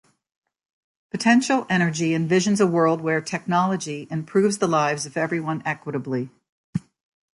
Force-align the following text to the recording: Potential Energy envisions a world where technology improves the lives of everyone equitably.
Potential 1.11 1.67
Energy 1.69 2.13
envisions 2.17 2.59
a 2.59 2.65
world 2.65 3.01
where 3.01 3.21
technology 3.21 4.07
improves 4.09 4.57
the 4.57 4.67
lives 4.67 5.05
of 5.05 5.15
everyone 5.15 5.61
equitably. 5.63 6.31